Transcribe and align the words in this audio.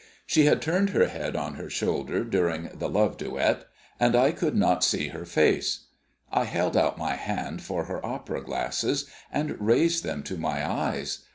She 0.25 0.45
had 0.45 0.63
turned 0.63 0.89
her 0.89 1.05
head 1.09 1.35
on 1.35 1.53
her 1.57 1.69
shoulder 1.69 2.23
during 2.23 2.71
the 2.73 2.89
love 2.89 3.17
duet, 3.17 3.65
and 3.99 4.15
I 4.15 4.31
could 4.31 4.55
not 4.55 4.83
see 4.83 5.09
her 5.09 5.25
face. 5.25 5.89
I 6.31 6.45
held 6.45 6.75
out 6.75 6.97
my 6.97 7.13
hand 7.15 7.61
for 7.61 7.83
her 7.83 8.03
opera 8.03 8.43
glasses, 8.43 9.05
and 9.31 9.61
raised 9.61 10.03
them 10.03 10.23
to 10.23 10.37
my 10.37 10.67
eyes. 10.67 11.25